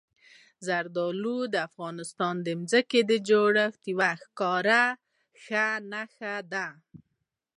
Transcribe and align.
زردالو 0.67 1.37
د 1.53 1.55
افغانستان 1.69 2.35
د 2.45 2.47
ځمکې 2.71 3.01
د 3.09 3.11
جوړښت 3.29 3.81
یوه 3.91 4.11
ښکاره 4.21 4.83
نښه 5.91 6.35
ده. 6.51 6.67